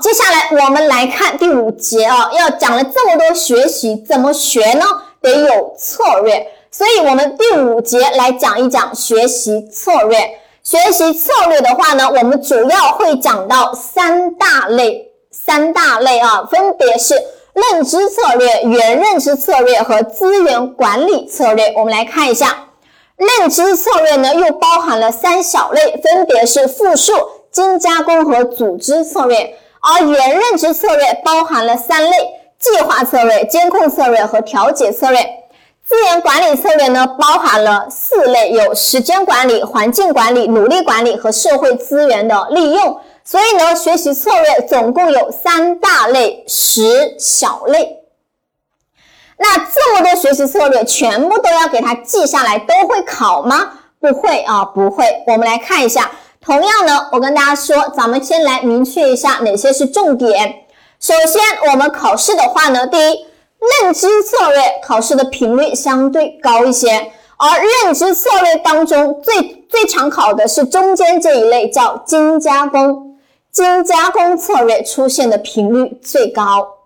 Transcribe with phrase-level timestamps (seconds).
[0.00, 4.84] 接下来我们来看第五节啊，要讲了这么多学习，怎么学呢？
[5.20, 10.18] 得有策略，所以我们第五节来讲一讲学习策略。
[10.62, 17.14] 学习策略的话呢，我们主要会讲到三大类，三大类啊，分别是
[17.54, 21.72] 认知策略、原认知策略和资源管理策略。
[21.76, 22.68] 我们来看一下，
[23.16, 27.12] 认知策略呢，又包含了三小类，分别是复述、
[27.50, 29.56] 精加工和组织策略。
[29.80, 32.10] 而原认知策略包含了三类：
[32.58, 35.20] 计划策略、监控策略和调节策略。
[35.86, 43.00] 资源管理策略呢，包含了四类，有时间管理、环境管理、努力管理和社会资源的利用。
[43.24, 48.00] 所以呢，学习策略总共有三大类、十小类。
[49.38, 53.70] 那这么多学习策略，全部都要给它记下来，都会考吗？
[54.00, 55.04] 不会啊，不会。
[55.26, 56.10] 我们来看一下。
[56.40, 60.64] 同样呢，我跟大家说，咱们先来明确一下哪些是重点。
[61.00, 63.26] 首先，我们考试的话呢，第一，
[63.82, 73.16] 认知策略考试的频率相对高一些，而认知策略当中最最常考的是中间这一类，叫精加工。
[73.50, 76.77] 精加工策略出现的频率最高。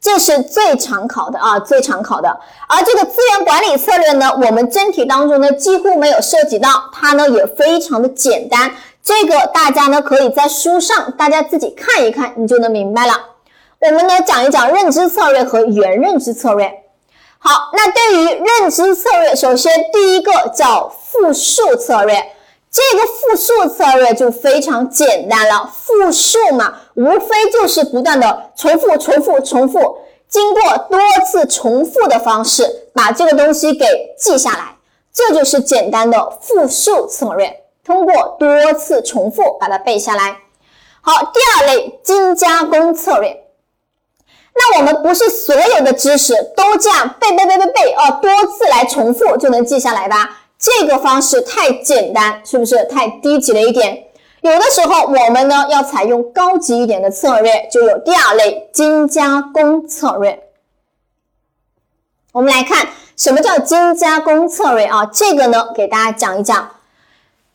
[0.00, 2.38] 这是最常考的啊，最常考的。
[2.68, 8.72] 而这个资源管理策略呢，我们真题当中呢几乎没有涉及到，它呢也非常的简单。
[9.02, 13.14] 这个大家呢可以在书上大家自己看一看，你就能明白了。
[13.80, 16.72] 我们呢讲一讲认知策略和原认知策略。
[17.38, 22.24] 好，那对于认知策略，首先第一个叫复述策略。
[22.70, 33.86] 这个复述策略就非常简单了，复述嘛，无非就是不断的重复、重复、重复，经过多次重复的方式把这个东西给
[34.18, 34.76] 记下来，
[35.12, 37.64] 这就是简单的复述策略。
[37.84, 40.36] 通过多次重复把它背下来。
[41.00, 43.44] 好，第二类精加工策略，
[44.54, 50.42] 那我们不是所有的知识都这样背背背背背啊，多次来重复就能记下来吧？
[50.58, 54.04] 这个方式太简单，是不是太低级了一点？
[54.40, 60.44] 有的时候我们呢要采用高级一点的策略，就有第二类精加工策略。
[62.32, 65.06] 我们来看什么叫精加工策略啊？
[65.06, 66.70] 这个呢给大家讲一讲。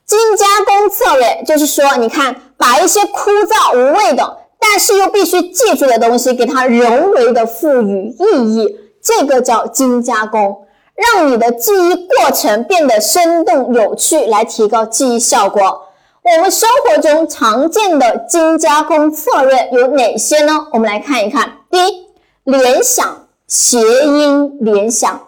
[0.06, 10.66] 精加工策略就是说，你看把一些枯燥无味的，但是又必须记住的东西，给它人为的赋予意义，这个叫精加工。
[10.96, 15.88] 让你的记忆过程变得生动有趣，来提高记忆效果。
[16.22, 20.68] 我们生活中常见的精加工策略有哪些呢？
[20.72, 21.52] 我们来看一看。
[21.70, 22.08] 第一，
[22.44, 25.20] 联想、谐音联想，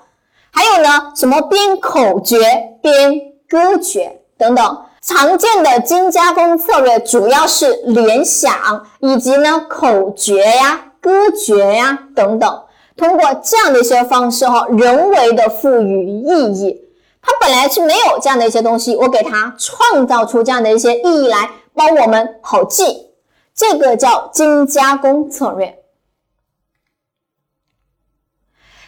[0.52, 2.38] 还有呢，什么编口诀、
[2.82, 4.82] 编歌诀等等。
[5.02, 12.62] 常见的精加工策略主要是联想，以及呢口诀呀、歌诀呀等等。
[12.98, 16.82] 通过这样的一些方式哈，人为的赋予意义，
[17.22, 23.08] 它本来是没有这样的一些东西，我给它创造出这样的一些意义来，帮我们好记，
[23.54, 25.80] 这个叫精加工策略。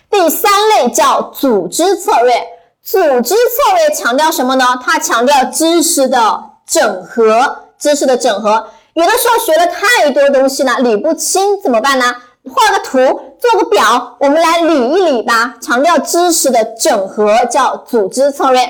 [0.09, 2.33] 第三类叫组织策略，
[2.81, 4.63] 组织策略强调什么呢？
[4.81, 8.67] 它强调知识的整合，知识的整合。
[8.93, 12.15] 有的时候学了太多东西了，理不清怎么办呢？
[12.49, 15.55] 画个图，做个表，我们来理一理吧。
[15.61, 18.61] 强调知识的整合叫组织策略。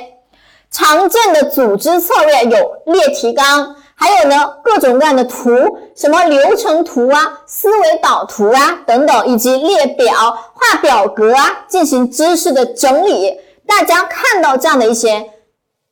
[0.70, 5.50] 常见的组织策略有列提纲，还有呢各种各样的图，
[5.96, 10.14] 什么流程图啊、思维导图啊等等，以及列表、
[10.54, 13.40] 画表格啊，进行知识的整理。
[13.66, 15.32] 大家看到这样的一些，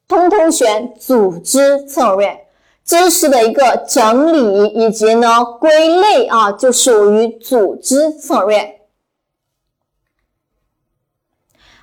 [0.07, 2.44] 通通选组织策略。
[2.85, 8.81] 知识的一个整理以及呢归类啊，就属于组织策略。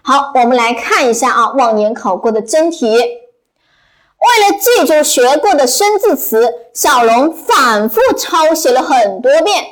[0.03, 2.87] 好，我们来看一下啊，往年考过的真题。
[2.87, 9.65] 为了记住学过的生字词，小龙反复抄写了很多遍，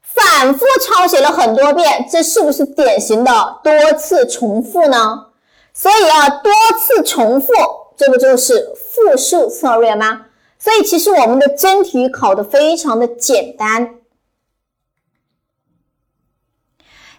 [0.00, 5.26] 反复抄写了很多遍，这是不是典型的多次重复呢？
[5.74, 7.52] 所以啊，多次重复，
[7.96, 10.26] 这不就是复述策略吗？
[10.64, 13.96] 所以，其实我们的真题考的非常的简单。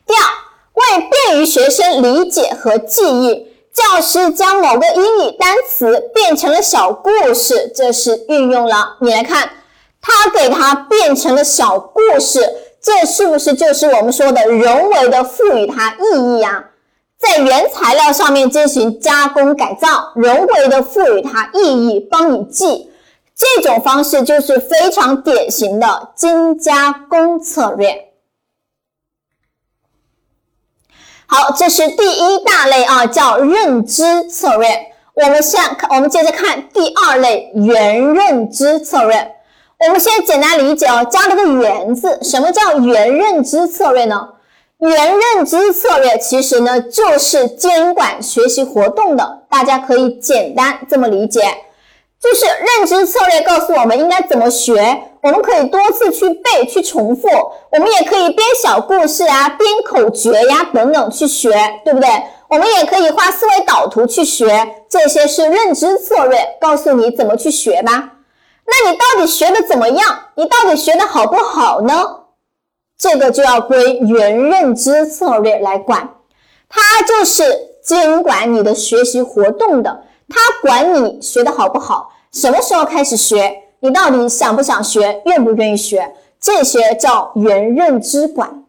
[0.04, 0.24] 第二，
[0.74, 8.98] 为便于学生理解和记忆，教师将某个英语单词变成了小故事，这是运用了。
[9.00, 9.52] 你来看，
[10.02, 12.42] 他给它变成了小故事，
[12.82, 16.72] 这是不是就是我们说的人为的赋予它意义啊？
[17.20, 22.90] 在原材料上面进行加工改造，人为的赋予它意义，帮你记。
[23.36, 28.14] 这种方式就是非常典型的精加工策略。
[31.28, 34.94] 好，这是第一大类啊，叫认知策略。
[35.16, 39.36] 我们先看，我们接着看第二类原认知策略。
[39.80, 44.30] 我们先简单理解哦，加了个“原”字，什么叫原认知策略呢？
[44.78, 51.42] 原认知策略其实呢，就是监管学习活动的，大家可以简单这么理解。
[52.26, 54.74] 就是认知策略告诉我们应该怎么学，
[55.22, 57.28] 我们可以多次去背、去重复，
[57.72, 61.52] 我们也可以编小故事啊、编口诀呀等等去学，
[61.86, 62.10] 对不对？
[62.50, 64.48] 我们也可以画思维导图去学，
[64.90, 68.14] 这些是认知策略，告诉你怎么去学吧。
[68.66, 70.20] 那你到底学的怎么样？
[70.34, 71.94] 你到底学的好不好呢？
[72.98, 76.10] 这个就要归原认知策略来管，
[76.68, 77.44] 它就是
[77.84, 82.14] 监管你的学习活动的，它管你学的好不好。
[82.36, 83.64] 什么时候开始学？
[83.80, 85.22] 你到底想不想学？
[85.26, 86.14] 愿不愿意学？
[86.42, 88.66] 这些叫原认知管，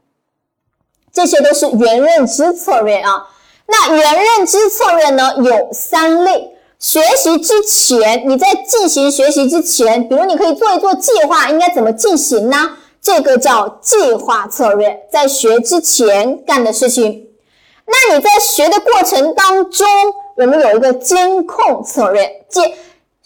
[1.12, 3.26] 这些都是原认知策略啊。
[3.66, 6.52] 那原认知策略呢，有三类。
[6.78, 12.76] 学习之前，你在进行学习之前，比如你可以做一做计划，应该怎么进行呢？
[13.02, 17.26] 这个叫计划策略，在学之前干的事情。
[17.84, 19.86] 那你在学的过程当中，
[20.36, 22.72] 我们有一个监控策略，监。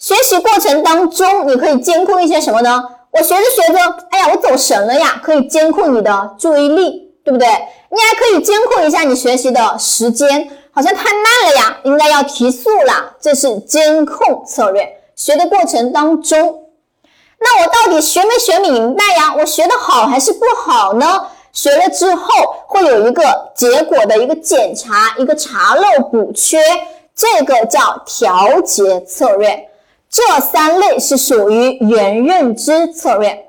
[0.01, 2.83] 学习过程当中，你可以监控一些什么呢？
[3.11, 3.77] 我学着学着，
[4.09, 7.47] 哎呀，我走神了呀，可以监控你的注意力，对不对？
[7.47, 14.89] 你还可以监控一下你学习的时间，好像太慢了呀，应该要提速了，这是监控策略。
[15.15, 16.63] 学的过程当中，
[17.39, 19.35] 那我到底学没学明白呀？
[19.37, 21.27] 我学的好还是不好呢？
[21.53, 22.25] 学了之后
[22.65, 26.57] 会有一个结果的一个检查，一个查漏补缺，
[27.15, 29.67] 这个叫调节策略。
[30.11, 33.45] 这三类是属于原认知策略。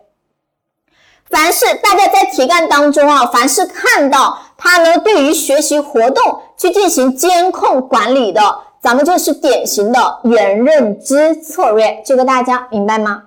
[1.28, 8.40] 凡是大家在题干当中啊，凡是看到它呢，对于学习活动去进行监控管理的，
[8.80, 12.00] 咱们就是典型的原认知策略。
[12.06, 13.24] 这个大家明白吗？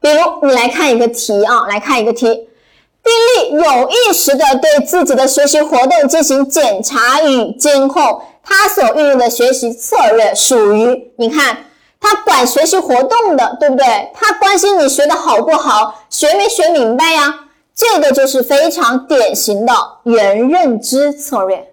[0.00, 11.64] 比如你来看一个题啊，来看一个题，丁力有意识的对自己的学习活动进行检查与监控，他所运用的学习策略属于，你看。
[12.00, 14.10] 他管学习活动的，对不对？
[14.14, 17.40] 他关心你学的好不好，学没学明白呀？
[17.74, 19.72] 这个就是非常典型的
[20.04, 21.72] 原认知策略，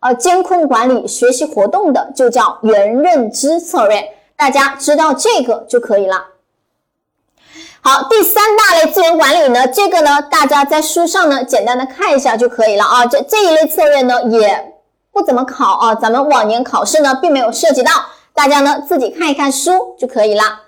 [0.00, 4.02] 呃，监控管理学习活动的就叫原认知策略。
[4.36, 6.26] 大家知道这个就可以了。
[7.80, 13.06] 好，第三大类资源管理呢，这个呢，大家在书上呢简单的看一下就可以了啊。
[13.06, 14.74] 这这一类策略呢也
[15.12, 17.92] 不怎么考啊，咱们往年考试呢并没有涉及到。
[18.38, 20.60] 大家呢自己看一看书就可以了。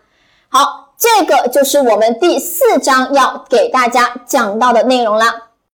[0.48, 5.49] 好，这个就是我们第四章要给大家讲到的内容了。